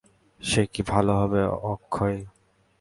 সে 0.41 0.61
কি 0.73 0.81
ভালো 0.83 1.13
হবে 1.15 1.41
অক্ষয়? 1.73 2.17